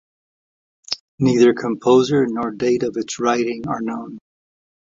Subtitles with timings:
[1.19, 4.17] Neither composer nor date of its writing are known.